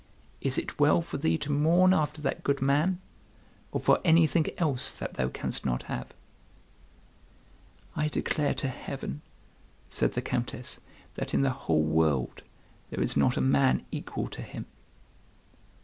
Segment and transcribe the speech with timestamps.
[0.41, 2.99] Is it well for thee to mourn after that good man,
[3.71, 6.07] or for anything else that thou canst not have?"
[7.95, 9.21] "I declare to Heaven,"
[9.91, 10.79] said the Countess,
[11.13, 12.41] "that in the whole world
[12.89, 14.65] there is not a man equal to him."